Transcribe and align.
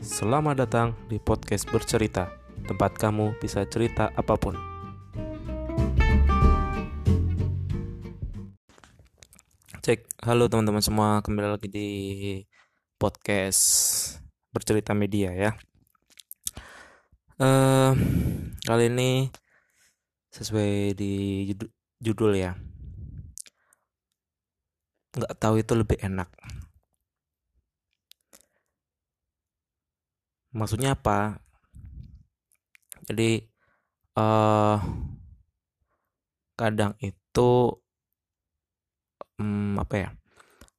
Selamat 0.00 0.64
datang 0.64 0.96
di 1.12 1.20
podcast 1.20 1.68
bercerita, 1.68 2.32
tempat 2.64 2.96
kamu 2.96 3.36
bisa 3.36 3.68
cerita 3.68 4.08
apa 4.16 4.32
pun. 4.32 4.56
Cek, 9.84 10.24
halo 10.24 10.48
teman-teman 10.48 10.80
semua, 10.80 11.20
kembali 11.20 11.52
lagi 11.52 11.68
di 11.68 11.88
podcast 12.96 13.60
bercerita 14.56 14.96
media 14.96 15.36
ya. 15.36 15.52
Uh, 17.36 17.92
kali 18.64 18.88
ini 18.88 19.28
sesuai 20.32 20.96
di 20.96 21.44
judul 22.00 22.40
ya, 22.40 22.56
nggak 25.12 25.36
tahu 25.36 25.60
itu 25.60 25.76
lebih 25.76 26.00
enak 26.00 26.32
maksudnya 30.50 30.98
apa? 30.98 31.38
Jadi 33.06 33.42
uh, 34.18 34.78
kadang 36.58 36.94
itu 37.02 37.50
um, 39.38 39.78
apa 39.80 39.94
ya? 39.96 40.08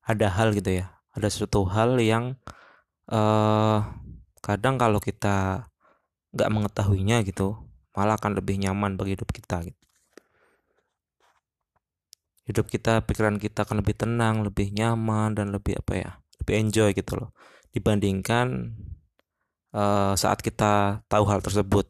Ada 0.07 0.27
hal 0.31 0.55
gitu 0.55 0.83
ya. 0.83 0.95
Ada 1.11 1.27
suatu 1.27 1.67
hal 1.67 1.99
yang 1.99 2.39
uh, 3.11 3.83
kadang 4.39 4.79
kalau 4.79 4.99
kita 5.03 5.67
nggak 6.31 6.51
mengetahuinya 6.51 7.27
gitu 7.27 7.59
malah 7.91 8.15
akan 8.15 8.39
lebih 8.39 8.55
nyaman 8.55 8.95
bagi 8.95 9.19
hidup 9.19 9.27
kita 9.35 9.67
gitu. 9.67 9.81
Hidup 12.47 12.71
kita 12.71 13.03
pikiran 13.03 13.35
kita 13.37 13.67
akan 13.67 13.83
lebih 13.83 13.95
tenang 13.95 14.43
lebih 14.43 14.71
nyaman 14.71 15.35
dan 15.35 15.51
lebih 15.51 15.79
apa 15.79 15.93
ya? 15.95 16.11
Lebih 16.41 16.55
enjoy 16.67 16.89
gitu 16.95 17.19
loh. 17.19 17.29
Dibandingkan 17.71 18.75
uh, 19.75 20.13
saat 20.15 20.39
kita 20.39 21.03
tahu 21.07 21.23
hal 21.27 21.39
tersebut. 21.43 21.89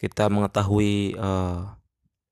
Kita 0.00 0.32
mengetahui 0.32 1.18
uh, 1.18 1.76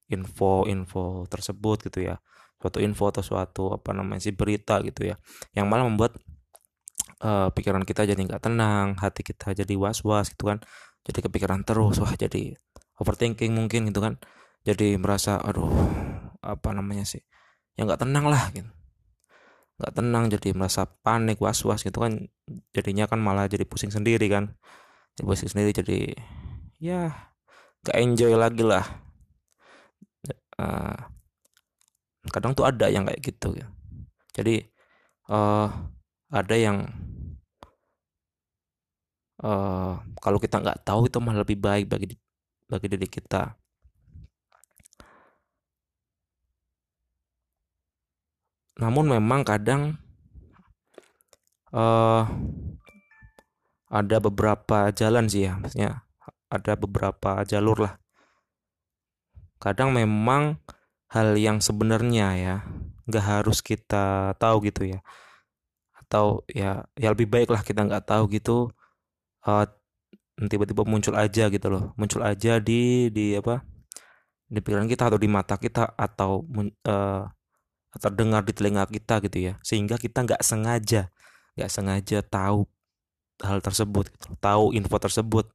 info-info 0.08 1.28
tersebut 1.28 1.90
gitu 1.90 2.00
ya. 2.08 2.16
Suatu 2.58 2.80
info 2.80 3.12
atau 3.12 3.22
suatu 3.22 3.64
apa 3.76 3.92
namanya 3.92 4.24
sih 4.24 4.34
berita 4.34 4.80
gitu 4.82 5.10
ya. 5.12 5.16
Yang 5.52 5.66
malah 5.68 5.84
membuat 5.84 6.16
uh, 7.20 7.52
pikiran 7.52 7.84
kita 7.84 8.08
jadi 8.08 8.18
nggak 8.18 8.40
tenang 8.40 8.96
hati 8.96 9.20
kita 9.20 9.52
jadi 9.52 9.74
was-was 9.76 10.32
gitu 10.32 10.48
kan. 10.48 10.58
Jadi 11.04 11.24
kepikiran 11.28 11.62
terus 11.62 12.00
wah 12.00 12.12
jadi 12.16 12.56
overthinking 12.98 13.52
mungkin 13.52 13.88
gitu 13.92 14.00
kan. 14.00 14.16
Jadi 14.64 14.96
merasa 14.96 15.38
aduh 15.38 15.70
apa 16.42 16.70
namanya 16.72 17.04
sih 17.04 17.22
ya 17.74 17.86
nggak 17.86 18.02
tenang 18.02 18.26
lah 18.26 18.50
gitu 18.54 18.77
nggak 19.78 19.92
tenang 19.94 20.24
jadi 20.26 20.48
merasa 20.58 20.84
panik 20.86 21.38
was 21.38 21.62
was 21.62 21.86
gitu 21.86 22.02
kan. 22.02 22.26
Jadinya 22.74 23.06
kan 23.06 23.22
malah 23.22 23.46
jadi 23.46 23.62
pusing 23.64 23.94
sendiri 23.94 24.26
kan. 24.26 24.54
Jadi 25.14 25.24
pusing 25.26 25.50
sendiri 25.50 25.70
jadi 25.74 25.98
ya 26.78 27.14
gak 27.86 27.96
enjoy 27.98 28.34
lagi 28.34 28.62
lah. 28.66 28.84
Uh, 30.58 30.98
kadang 32.34 32.52
tuh 32.52 32.66
ada 32.66 32.90
yang 32.90 33.06
kayak 33.06 33.22
gitu 33.22 33.54
ya. 33.54 33.66
Jadi 34.34 34.66
uh, 35.30 35.70
ada 36.28 36.54
yang 36.58 36.90
uh, 39.42 39.96
kalau 40.18 40.38
kita 40.42 40.60
nggak 40.60 40.82
tahu 40.82 41.06
itu 41.06 41.18
malah 41.22 41.46
lebih 41.46 41.58
baik 41.58 41.86
bagi 41.88 42.06
bagi 42.68 42.86
diri 42.90 43.08
kita 43.08 43.56
namun 48.78 49.10
memang 49.10 49.42
kadang 49.42 49.98
uh, 51.74 52.24
ada 53.88 54.16
beberapa 54.20 54.92
jalan 54.94 55.26
sih 55.26 55.48
ya 55.48 55.58
maksudnya 55.58 56.08
ada 56.48 56.72
beberapa 56.76 57.44
jalur 57.44 57.76
lah. 57.88 57.94
Kadang 59.60 59.92
memang 59.92 60.60
hal 61.08 61.36
yang 61.36 61.60
sebenarnya 61.60 62.28
ya 62.36 62.56
nggak 63.08 63.24
harus 63.24 63.60
kita 63.60 64.36
tahu 64.40 64.64
gitu 64.68 64.96
ya. 64.96 65.00
Atau 65.96 66.44
ya 66.48 66.88
ya 66.96 67.12
lebih 67.12 67.28
baik 67.28 67.52
lah 67.52 67.60
kita 67.60 67.84
nggak 67.84 68.08
tahu 68.08 68.32
gitu 68.32 68.72
uh, 69.44 69.66
tiba-tiba 70.38 70.88
muncul 70.88 71.16
aja 71.16 71.52
gitu 71.52 71.68
loh. 71.68 71.92
Muncul 72.00 72.24
aja 72.24 72.60
di 72.60 73.12
di 73.12 73.36
apa 73.36 73.60
di 74.48 74.64
pikiran 74.64 74.88
kita 74.88 75.12
atau 75.12 75.20
di 75.20 75.28
mata 75.28 75.60
kita 75.60 75.92
atau 75.92 76.44
uh, 76.88 77.28
terdengar 77.96 78.44
di 78.44 78.52
telinga 78.52 78.84
kita 78.84 79.24
gitu 79.24 79.38
ya. 79.52 79.54
Sehingga 79.64 79.96
kita 79.96 80.24
nggak 80.26 80.42
sengaja 80.44 81.08
nggak 81.58 81.72
sengaja 81.74 82.22
tahu 82.22 82.70
hal 83.42 83.58
tersebut 83.58 84.06
tahu 84.38 84.70
info 84.76 84.96
tersebut. 85.02 85.46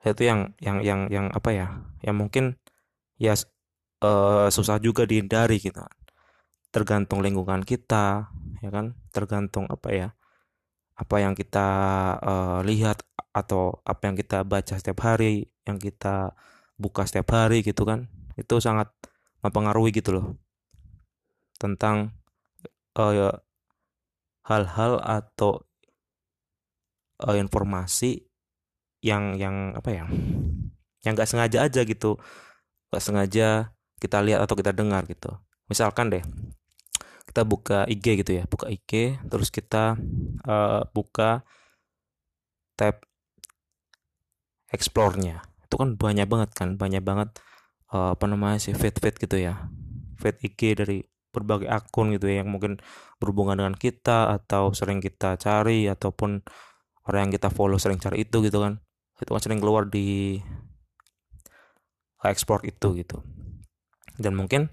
Itu 0.00 0.22
yang 0.24 0.56
yang 0.64 0.80
yang 0.80 1.00
yang 1.12 1.26
apa 1.28 1.50
ya 1.52 1.66
yang 2.00 2.16
mungkin 2.16 2.56
ya 3.20 3.36
uh, 4.00 4.48
susah 4.48 4.80
juga 4.80 5.04
dihindari 5.04 5.60
gitu. 5.60 5.84
Tergantung 6.72 7.20
lingkungan 7.20 7.60
kita 7.66 8.32
ya 8.64 8.70
kan? 8.72 8.96
Tergantung 9.12 9.68
apa 9.68 9.88
ya 9.92 10.08
apa 11.00 11.16
yang 11.16 11.32
kita 11.32 11.68
uh, 12.20 12.58
lihat 12.64 13.00
atau 13.32 13.80
apa 13.88 14.10
yang 14.10 14.16
kita 14.20 14.44
baca 14.44 14.76
setiap 14.76 15.00
hari 15.06 15.48
yang 15.64 15.80
kita 15.80 16.36
buka 16.76 17.08
setiap 17.08 17.32
hari 17.32 17.64
gitu 17.64 17.88
kan 17.88 18.08
itu 18.36 18.60
sangat 18.62 18.92
mempengaruhi 19.40 19.94
gitu 19.94 20.20
loh. 20.20 20.26
Tentang 21.56 22.14
uh, 22.96 23.34
hal-hal 24.44 24.92
atau 25.00 25.64
uh, 27.24 27.36
informasi 27.36 28.26
yang 29.00 29.36
yang 29.40 29.72
apa 29.72 29.90
ya 29.96 30.04
yang 31.04 31.12
nggak 31.16 31.28
sengaja 31.28 31.64
aja 31.64 31.80
gitu. 31.84 32.20
Nggak 32.92 33.04
sengaja 33.04 33.48
kita 34.00 34.18
lihat 34.24 34.44
atau 34.44 34.56
kita 34.56 34.72
dengar 34.72 35.04
gitu. 35.08 35.32
Misalkan 35.68 36.12
deh 36.12 36.24
kita 37.28 37.46
buka 37.46 37.86
IG 37.86 38.20
gitu 38.24 38.42
ya. 38.42 38.44
Buka 38.48 38.68
IG 38.68 39.20
terus 39.28 39.48
kita 39.48 39.96
uh, 40.44 40.82
buka 40.92 41.46
tab 42.76 43.00
explore-nya. 44.72 45.44
Itu 45.64 45.78
kan 45.78 45.94
banyak 45.94 46.26
banget 46.26 46.50
kan 46.52 46.74
banyak 46.74 47.00
banget 47.04 47.30
uh, 47.94 48.14
apa 48.14 48.24
namanya 48.26 48.58
sih 48.62 48.74
feed 48.74 48.96
feed 48.98 49.16
gitu 49.18 49.36
ya. 49.38 49.68
Feed 50.20 50.36
IG 50.42 50.60
dari 50.78 50.98
berbagai 51.30 51.70
akun 51.70 52.10
gitu 52.14 52.26
ya 52.26 52.42
yang 52.42 52.50
mungkin 52.50 52.82
berhubungan 53.22 53.58
dengan 53.62 53.74
kita 53.78 54.34
atau 54.34 54.74
sering 54.74 54.98
kita 54.98 55.38
cari 55.38 55.86
ataupun 55.86 56.42
orang 57.06 57.30
yang 57.30 57.32
kita 57.38 57.48
follow 57.54 57.78
sering 57.78 58.02
cari 58.02 58.26
itu 58.26 58.42
gitu 58.42 58.58
kan. 58.62 58.82
Itu 59.20 59.30
kan 59.36 59.42
sering 59.42 59.60
keluar 59.62 59.86
di 59.86 60.38
ekspor 62.24 62.64
itu 62.66 62.98
gitu. 63.00 63.22
Dan 64.20 64.36
mungkin 64.36 64.68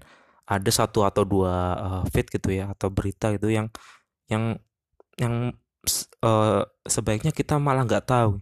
ada 0.48 0.70
satu 0.72 1.04
atau 1.04 1.24
dua 1.28 1.54
uh, 1.76 2.02
feed 2.08 2.28
gitu 2.32 2.52
ya 2.52 2.72
atau 2.72 2.88
berita 2.88 3.32
gitu 3.36 3.52
yang 3.52 3.68
yang 4.32 4.56
yang 5.20 5.52
uh, 6.24 6.62
sebaiknya 6.84 7.32
kita 7.32 7.56
malah 7.60 7.84
nggak 7.84 8.08
tahu. 8.08 8.40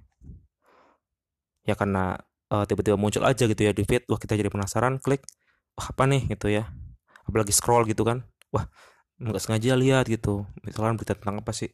Ya 1.67 1.75
karena 1.75 2.23
uh, 2.53 2.65
tiba-tiba 2.67 2.97
muncul 2.99 3.23
aja 3.27 3.45
gitu 3.47 3.63
ya 3.63 3.73
di 3.75 3.83
feed 3.83 4.07
wah 4.11 4.19
kita 4.21 4.39
jadi 4.39 4.51
penasaran 4.53 5.03
klik 5.03 5.23
wah 5.77 5.93
apa 5.93 6.05
nih? 6.09 6.23
gitu 6.33 6.49
ya. 6.51 6.71
Apalagi 7.27 7.53
scroll 7.53 7.85
gitu 7.91 8.07
kan. 8.07 8.25
Wah 8.55 8.67
nggak 9.21 9.41
sengaja 9.43 9.75
lihat 9.77 10.07
gitu. 10.09 10.47
Misalkan 10.63 10.97
berita 11.01 11.17
tentang 11.17 11.43
apa 11.43 11.53
sih? 11.53 11.71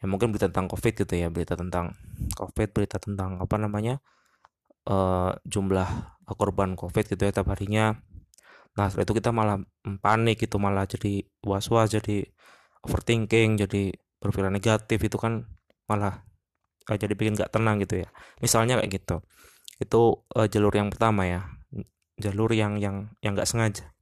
Ya 0.00 0.06
mungkin 0.08 0.30
berita 0.32 0.48
tentang 0.52 0.68
covid 0.68 0.92
gitu 0.92 1.14
ya 1.16 1.32
berita 1.32 1.56
tentang 1.56 1.96
covid 2.36 2.68
berita 2.76 3.00
tentang 3.00 3.40
apa 3.40 3.56
namanya 3.56 4.04
uh, 4.84 5.32
jumlah 5.48 5.88
korban 6.36 6.76
covid 6.76 7.04
gitu 7.08 7.22
ya 7.26 7.32
tiap 7.32 7.48
harinya. 7.52 7.96
Nah 8.76 8.92
setelah 8.92 9.08
itu 9.08 9.14
kita 9.20 9.30
malah 9.32 9.56
panik 10.04 10.36
gitu 10.44 10.60
malah 10.60 10.84
jadi 10.84 11.24
was-was 11.40 11.96
jadi 11.96 12.28
overthinking 12.84 13.56
jadi 13.56 13.96
berpikiran 14.20 14.52
negatif 14.52 15.00
itu 15.00 15.16
kan 15.16 15.48
malah 15.88 16.24
jadi 16.86 17.14
bikin 17.16 17.34
nggak 17.34 17.50
tenang 17.50 17.80
gitu 17.80 18.04
ya. 18.04 18.08
Misalnya 18.44 18.78
kayak 18.80 18.92
gitu 19.00 19.16
itu 19.76 20.24
uh, 20.32 20.48
jalur 20.48 20.72
yang 20.72 20.88
pertama 20.88 21.28
ya 21.28 21.40
jalur 22.16 22.48
yang 22.56 22.80
yang 22.80 23.12
yang 23.20 23.36
nggak 23.36 23.48
sengaja. 23.48 23.92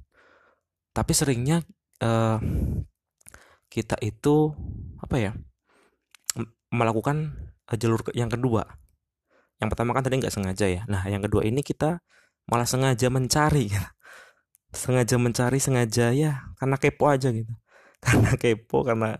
Tapi 0.94 1.12
seringnya 1.12 1.66
uh, 2.02 2.38
kita 3.66 3.98
itu 3.98 4.54
apa 5.02 5.16
ya 5.18 5.32
melakukan 6.70 7.34
uh, 7.66 7.76
jalur 7.78 8.00
yang 8.14 8.30
kedua. 8.30 8.62
Yang 9.58 9.68
pertama 9.74 9.90
kan 9.94 10.06
tadi 10.06 10.22
nggak 10.22 10.34
sengaja 10.34 10.66
ya. 10.70 10.82
Nah 10.86 11.02
yang 11.10 11.22
kedua 11.22 11.42
ini 11.42 11.66
kita 11.66 11.98
malah 12.46 12.66
sengaja 12.66 13.10
mencari. 13.10 13.70
Sengaja 14.74 15.14
mencari 15.22 15.62
sengaja 15.62 16.10
ya 16.10 16.50
karena 16.58 16.74
kepo 16.74 17.06
aja 17.06 17.30
gitu. 17.30 17.54
Karena 18.04 18.34
kepo 18.34 18.82
karena 18.82 19.14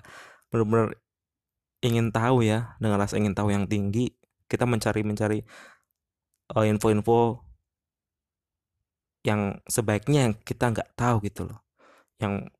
benar-benar 0.50 0.98
ingin 1.78 2.10
tahu 2.10 2.42
ya 2.42 2.74
dengan 2.82 2.98
rasa 2.98 3.22
ingin 3.22 3.38
tahu 3.38 3.54
yang 3.54 3.70
tinggi 3.70 4.10
kita 4.50 4.66
mencari 4.66 5.06
mencari 5.06 5.46
uh, 6.52 6.64
info-info 6.68 7.40
yang 9.24 9.56
sebaiknya 9.64 10.28
yang 10.28 10.34
kita 10.36 10.68
nggak 10.74 10.92
tahu 10.92 11.24
gitu 11.24 11.48
loh. 11.48 11.64
Yang 12.20 12.52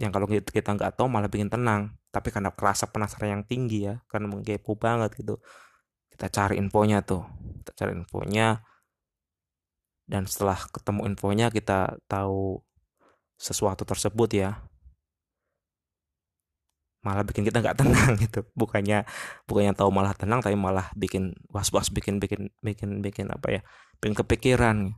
yang 0.00 0.10
kalau 0.16 0.24
kita 0.28 0.70
nggak 0.72 0.96
tahu 0.96 1.12
malah 1.12 1.28
bikin 1.28 1.52
tenang. 1.52 1.92
Tapi 2.08 2.32
karena 2.32 2.50
kerasa 2.50 2.88
penasaran 2.88 3.38
yang 3.40 3.44
tinggi 3.44 3.86
ya 3.86 4.02
karena 4.10 4.26
mengkepo 4.26 4.74
banget 4.74 5.14
gitu 5.20 5.38
kita 6.10 6.26
cari 6.32 6.56
infonya 6.56 7.04
tuh. 7.04 7.22
Kita 7.60 7.84
cari 7.84 7.92
infonya 8.00 8.64
dan 10.10 10.26
setelah 10.26 10.58
ketemu 10.74 11.06
infonya 11.14 11.46
kita 11.54 11.94
tahu 12.10 12.58
sesuatu 13.38 13.86
tersebut 13.86 14.30
ya 14.34 14.58
malah 17.00 17.24
bikin 17.24 17.48
kita 17.48 17.64
nggak 17.64 17.76
tenang 17.80 18.16
gitu. 18.20 18.44
Bukannya 18.52 19.08
bukannya 19.48 19.72
tahu 19.72 19.88
malah 19.88 20.12
tenang 20.12 20.44
tapi 20.44 20.56
malah 20.56 20.92
bikin 20.96 21.32
was 21.48 21.72
was 21.72 21.88
bikin 21.88 22.20
bikin 22.20 22.52
bikin 22.60 23.00
bikin 23.00 23.26
apa 23.32 23.60
ya 23.60 23.60
bikin 24.00 24.14
kepikiran 24.16 24.96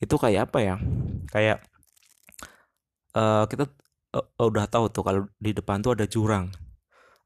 itu 0.00 0.14
kayak 0.16 0.48
apa 0.48 0.58
ya? 0.64 0.74
Kayak 1.28 1.60
uh, 3.12 3.44
kita 3.44 3.68
uh, 4.16 4.48
udah 4.48 4.66
tahu 4.66 4.88
tuh 4.88 5.04
kalau 5.04 5.28
di 5.36 5.52
depan 5.52 5.84
tuh 5.84 5.92
ada 5.92 6.08
jurang. 6.08 6.48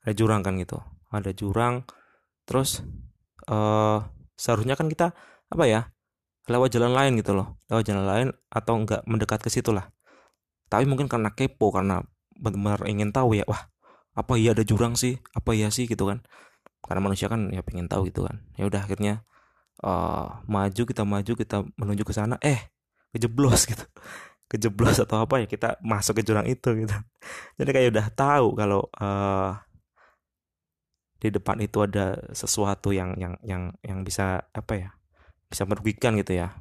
Ada 0.03 0.13
jurang 0.19 0.43
kan 0.43 0.59
gitu. 0.59 0.83
Ada 1.15 1.31
jurang 1.31 1.87
terus 2.45 2.83
uh, 3.49 4.03
seharusnya 4.35 4.75
kan 4.77 4.91
kita 4.91 5.15
apa 5.49 5.65
ya 5.65 5.81
lewat 6.51 6.75
jalan 6.75 6.93
lain 6.93 7.15
gitu 7.23 7.39
loh. 7.39 7.63
Lewat 7.71 7.87
jalan 7.87 8.05
lain 8.05 8.29
atau 8.51 8.75
enggak 8.75 9.07
mendekat 9.07 9.39
ke 9.41 9.49
situ 9.49 9.71
lah. 9.71 9.95
Tapi 10.67 10.85
mungkin 10.91 11.07
karena 11.07 11.31
kepo 11.31 11.71
karena 11.71 12.03
benar-benar 12.39 12.87
ingin 12.91 13.11
tahu 13.15 13.39
ya 13.39 13.45
wah 13.47 13.75
apa 14.15 14.39
iya 14.39 14.55
ada 14.55 14.63
jurang 14.63 14.95
sih? 14.95 15.19
Apa 15.35 15.53
iya 15.59 15.69
sih? 15.75 15.91
Gitu 15.91 16.07
kan. 16.07 16.23
Karena 16.81 17.03
manusia 17.03 17.27
kan 17.27 17.51
ya 17.51 17.61
pengen 17.67 17.91
tahu 17.91 18.09
gitu 18.09 18.25
kan. 18.25 18.41
Ya 18.55 18.71
udah 18.71 18.87
akhirnya 18.87 19.27
uh, 19.83 20.41
maju 20.47 20.83
kita 20.87 21.03
maju 21.03 21.33
kita 21.35 21.67
menuju 21.75 22.03
ke 22.07 22.15
sana. 22.15 22.39
Eh 22.41 22.71
kejeblos 23.11 23.67
gitu. 23.71 23.85
Kejeblos 24.47 25.03
atau 25.03 25.27
apa 25.27 25.43
ya 25.43 25.47
kita 25.51 25.83
masuk 25.83 26.23
ke 26.23 26.23
jurang 26.23 26.47
itu 26.47 26.87
gitu. 26.87 26.95
Jadi 27.59 27.71
kayak 27.75 27.89
udah 27.91 28.07
tahu 28.15 28.47
kalau 28.55 28.87
uh, 29.03 29.59
di 31.19 31.33
depan 31.35 31.59
itu 31.59 31.83
ada 31.83 32.21
sesuatu 32.37 32.95
yang 32.95 33.17
yang 33.19 33.35
yang 33.43 33.73
yang 33.83 34.05
bisa 34.05 34.45
apa 34.55 34.73
ya 34.79 34.89
bisa 35.51 35.67
merugikan 35.67 36.15
gitu 36.15 36.39
ya. 36.39 36.55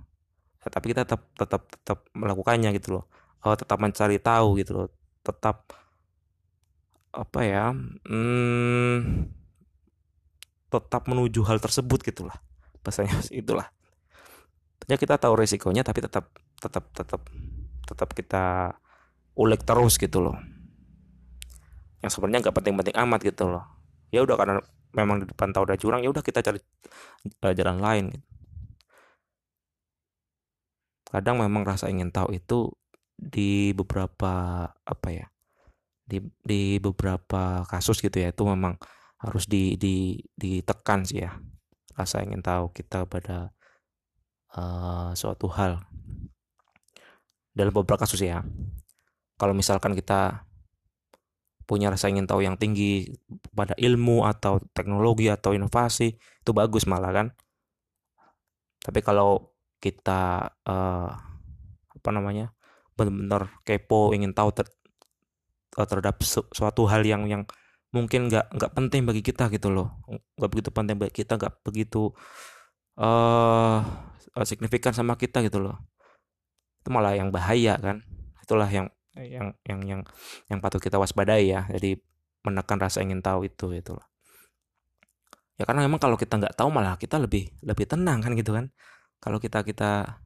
Tapi 0.63 0.95
kita 0.95 1.05
tetap 1.05 1.27
tetap 1.37 1.69
tetap 1.69 1.99
melakukannya 2.17 2.73
gitu 2.73 2.97
loh. 2.97 3.05
Oh, 3.43 3.53
tetap 3.59 3.75
mencari 3.77 4.23
tahu 4.23 4.55
gitu 4.55 4.71
loh 4.73 4.87
tetap 5.23 5.71
apa 7.13 7.39
ya 7.45 7.71
hmm, 8.09 9.29
tetap 10.67 11.05
menuju 11.05 11.45
hal 11.45 11.61
tersebut 11.61 12.01
gitulah 12.01 12.37
bahasanya 12.83 13.23
itulah. 13.41 13.71
Ya 14.91 14.99
kita 14.99 15.15
tahu 15.15 15.39
resikonya 15.39 15.87
tapi 15.87 16.03
tetap 16.03 16.27
tetap 16.59 16.91
tetap 16.91 17.21
tetap 17.87 18.09
kita 18.11 18.75
ulik 19.39 19.63
terus 19.63 19.95
gitu 19.95 20.19
loh. 20.19 20.35
Yang 22.03 22.19
sebenarnya 22.19 22.43
nggak 22.43 22.55
penting-penting 22.59 22.95
amat 22.99 23.19
gitu 23.23 23.47
loh. 23.47 23.63
Ya 24.11 24.21
udah 24.27 24.35
karena 24.35 24.59
memang 24.91 25.23
di 25.23 25.25
depan 25.25 25.55
tahu 25.55 25.63
ada 25.71 25.79
jurang 25.79 26.03
ya 26.03 26.11
udah 26.11 26.21
kita 26.21 26.43
cari 26.43 26.59
jalan 27.41 27.81
lain 27.81 28.05
gitu. 28.13 28.27
kadang 31.13 31.37
memang 31.37 31.61
rasa 31.61 31.93
ingin 31.93 32.09
tahu 32.09 32.33
itu 32.33 32.73
di 33.23 33.71
beberapa 33.71 34.65
apa 34.67 35.09
ya 35.09 35.25
di 36.03 36.19
di 36.43 36.77
beberapa 36.83 37.63
kasus 37.63 38.03
gitu 38.03 38.19
ya 38.19 38.35
itu 38.35 38.43
memang 38.43 38.75
harus 39.23 39.47
di 39.47 39.79
di 39.79 40.19
ditekan 40.35 41.07
sih 41.07 41.23
ya. 41.23 41.39
Rasa 41.95 42.25
ingin 42.25 42.43
tahu 42.43 42.75
kita 42.75 43.07
pada 43.07 43.55
uh, 44.57 45.15
suatu 45.15 45.47
hal. 45.47 45.79
Dalam 47.55 47.71
beberapa 47.71 48.03
kasus 48.03 48.19
ya. 48.19 48.43
Kalau 49.39 49.55
misalkan 49.55 49.95
kita 49.95 50.43
punya 51.63 51.87
rasa 51.87 52.11
ingin 52.11 52.27
tahu 52.27 52.43
yang 52.43 52.59
tinggi 52.59 53.07
pada 53.55 53.71
ilmu 53.79 54.27
atau 54.27 54.59
teknologi 54.75 55.31
atau 55.31 55.55
inovasi 55.55 56.19
itu 56.19 56.51
bagus 56.51 56.83
malah 56.83 57.15
kan. 57.15 57.27
Tapi 58.83 58.99
kalau 58.99 59.55
kita 59.79 60.51
uh, 60.67 61.09
apa 61.93 62.09
namanya 62.11 62.51
benar-benar 63.07 63.43
kepo 63.67 64.11
ingin 64.15 64.31
tahu 64.31 64.49
ter, 64.55 64.67
eh, 65.79 65.87
terhadap 65.87 66.21
su 66.23 66.43
suatu 66.53 66.85
hal 66.87 67.03
yang 67.03 67.25
yang 67.27 67.43
mungkin 67.93 68.27
nggak 68.27 68.57
nggak 68.57 68.71
penting 68.73 69.05
bagi 69.05 69.21
kita 69.21 69.47
gitu 69.53 69.69
loh. 69.69 70.01
Nggak 70.39 70.49
begitu 70.49 70.69
penting 70.73 70.95
bagi 70.97 71.13
kita 71.13 71.37
nggak 71.37 71.53
begitu 71.61 72.09
uh, 72.97 73.79
signifikan 74.41 74.91
sama 74.97 75.13
kita 75.15 75.45
gitu 75.45 75.61
loh. 75.61 75.77
Itu 76.81 76.89
malah 76.89 77.13
yang 77.13 77.29
bahaya 77.29 77.77
kan. 77.77 78.01
Itulah 78.41 78.67
yang 78.67 78.89
yang 79.13 79.53
yang 79.69 79.79
yang 79.85 80.01
yang 80.49 80.59
patut 80.59 80.81
kita 80.81 80.97
waspadai 80.97 81.53
ya. 81.53 81.69
Jadi 81.69 82.01
menekan 82.43 82.81
rasa 82.81 83.05
ingin 83.05 83.21
tahu 83.21 83.45
itu 83.45 83.71
itu 83.77 83.93
loh. 83.93 84.05
Ya 85.61 85.69
karena 85.69 85.85
memang 85.85 86.01
kalau 86.01 86.17
kita 86.17 86.41
nggak 86.41 86.57
tahu 86.57 86.73
malah 86.73 86.97
kita 86.97 87.21
lebih 87.21 87.53
lebih 87.61 87.85
tenang 87.85 88.25
kan 88.25 88.33
gitu 88.33 88.57
kan. 88.57 88.73
Kalau 89.21 89.37
kita 89.37 89.61
kita 89.61 90.19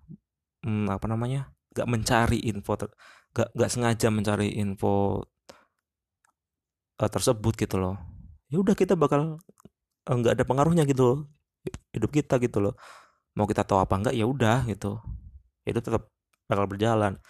hmm, 0.63 0.87
apa 0.87 1.05
namanya 1.11 1.51
gak 1.77 1.87
mencari 1.89 2.41
info 2.49 2.73
gak 3.35 3.49
gak 3.53 3.69
sengaja 3.69 4.07
mencari 4.09 4.57
info 4.57 5.21
uh, 6.97 7.09
tersebut 7.09 7.53
gitu 7.57 7.77
loh. 7.77 7.95
Ya 8.49 8.57
udah 8.63 8.73
kita 8.73 8.97
bakal 8.97 9.37
eh, 10.09 10.15
nggak 10.15 10.33
uh, 10.33 10.35
ada 10.37 10.43
pengaruhnya 10.47 10.83
gitu 10.89 11.03
loh. 11.05 11.19
Hidup 11.93 12.11
kita 12.11 12.41
gitu 12.41 12.57
loh. 12.63 12.73
Mau 13.37 13.45
kita 13.45 13.61
tahu 13.61 13.79
apa 13.83 13.93
enggak 13.99 14.15
ya 14.17 14.25
udah 14.25 14.65
gitu. 14.65 14.97
Itu 15.67 15.79
tetap 15.83 16.09
bakal 16.49 16.65
berjalan. 16.65 17.21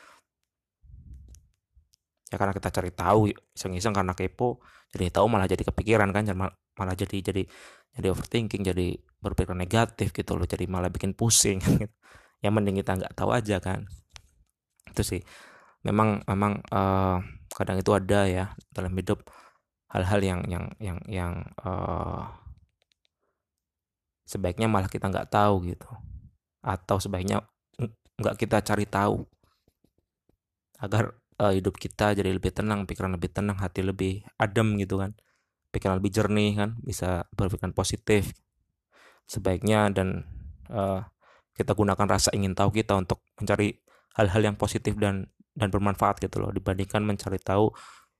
Ya 2.32 2.36
karena 2.40 2.54
kita 2.56 2.70
cari 2.72 2.92
tahu 2.92 3.32
iseng-iseng 3.56 3.96
karena 3.96 4.12
kepo 4.12 4.60
jadi 4.92 5.12
tahu 5.12 5.28
malah 5.28 5.48
jadi 5.48 5.64
kepikiran 5.68 6.12
kan 6.16 6.24
malah 6.78 6.96
jadi 6.96 7.20
jadi 7.20 7.44
jadi 7.98 8.08
overthinking 8.14 8.64
jadi 8.68 8.88
berpikir 9.20 9.56
negatif 9.58 10.14
gitu 10.14 10.38
loh 10.38 10.46
jadi 10.48 10.70
malah 10.70 10.88
bikin 10.94 11.18
pusing 11.18 11.60
gitu. 11.66 11.88
yang 12.44 12.54
mending 12.54 12.80
kita 12.80 12.96
nggak 12.96 13.14
tahu 13.18 13.34
aja 13.34 13.58
kan 13.58 13.90
itu 14.92 15.04
sih. 15.04 15.22
Memang 15.86 16.24
memang 16.28 16.60
uh, 16.74 17.22
kadang 17.54 17.80
itu 17.80 17.92
ada 17.96 18.28
ya 18.28 18.46
dalam 18.74 18.92
hidup 18.94 19.24
hal-hal 19.94 20.20
yang 20.20 20.42
yang 20.52 20.66
yang 20.84 21.00
yang 21.08 21.34
uh, 21.64 22.28
sebaiknya 24.28 24.68
malah 24.68 24.92
kita 24.92 25.08
nggak 25.08 25.32
tahu 25.32 25.64
gitu. 25.70 25.88
Atau 26.66 27.00
sebaiknya 27.00 27.46
nggak 28.20 28.36
kita 28.36 28.60
cari 28.66 28.86
tahu. 28.90 29.24
Agar 30.78 31.18
uh, 31.42 31.54
hidup 31.54 31.78
kita 31.80 32.14
jadi 32.14 32.30
lebih 32.30 32.54
tenang 32.54 32.86
pikiran 32.86 33.16
lebih 33.16 33.32
tenang 33.32 33.58
hati 33.58 33.82
lebih 33.82 34.26
adem 34.38 34.78
gitu 34.82 35.00
kan. 35.00 35.16
Pikiran 35.72 36.02
lebih 36.02 36.12
jernih 36.12 36.52
kan 36.58 36.70
bisa 36.84 37.26
berpikiran 37.34 37.72
positif. 37.72 38.36
Sebaiknya 39.28 39.92
dan 39.92 40.24
uh, 40.72 41.04
kita 41.58 41.74
gunakan 41.74 42.06
rasa 42.06 42.30
ingin 42.38 42.54
tahu 42.54 42.70
kita 42.70 42.94
untuk 42.94 43.26
mencari 43.42 43.74
hal-hal 44.18 44.42
yang 44.42 44.58
positif 44.58 44.98
dan 44.98 45.30
dan 45.58 45.70
bermanfaat 45.74 46.22
gitu 46.22 46.42
loh 46.42 46.54
dibandingkan 46.54 47.02
mencari 47.02 47.42
tahu 47.42 47.74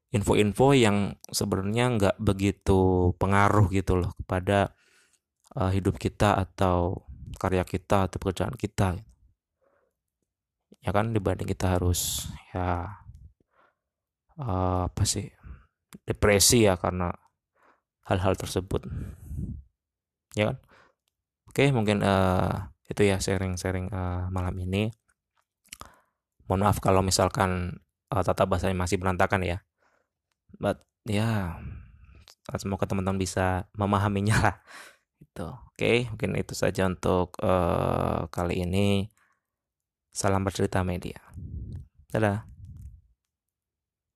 info-info 0.10 0.72
yang 0.74 1.14
sebenarnya 1.30 1.86
nggak 2.00 2.16
begitu 2.18 3.12
pengaruh 3.20 3.68
gitu 3.70 4.00
loh 4.00 4.12
kepada 4.24 4.72
uh, 5.60 5.70
hidup 5.70 6.00
kita 6.00 6.34
atau 6.34 7.04
karya 7.38 7.68
kita 7.68 8.08
atau 8.08 8.18
pekerjaan 8.18 8.56
kita. 8.56 8.98
Ya 10.82 10.96
kan 10.96 11.12
dibanding 11.12 11.50
kita 11.50 11.76
harus 11.76 12.32
ya 12.56 12.88
uh, 14.40 14.88
apa 14.88 15.04
sih 15.04 15.28
depresi 16.08 16.64
ya 16.66 16.80
karena 16.80 17.12
hal-hal 18.08 18.40
tersebut. 18.40 18.88
Ya 20.34 20.56
kan? 20.56 20.58
Oke 21.52 21.64
mungkin 21.76 22.00
uh, 22.02 22.72
itu 22.88 23.04
ya 23.04 23.20
sharing-sharing 23.20 23.92
uh, 23.92 24.32
malam 24.32 24.56
ini 24.64 24.88
mohon 26.48 26.68
maaf 26.68 26.80
kalau 26.84 27.04
misalkan 27.04 27.80
uh, 28.12 28.24
tata 28.24 28.48
bahasanya 28.48 28.76
masih 28.76 29.00
berantakan 29.00 29.44
ya. 29.44 29.58
But 30.58 30.84
ya 31.08 31.60
semoga 32.56 32.88
teman-teman 32.88 33.20
bisa 33.20 33.68
memahaminya 33.76 34.36
lah. 34.40 34.56
Itu 35.20 35.52
oke 35.52 35.78
okay, 35.78 35.98
mungkin 36.10 36.40
itu 36.40 36.56
saja 36.56 36.88
untuk 36.88 37.36
uh, 37.44 38.28
kali 38.32 38.64
ini. 38.64 39.12
Salam 40.12 40.42
bercerita 40.42 40.82
media. 40.82 41.22
Dadah 42.10 42.57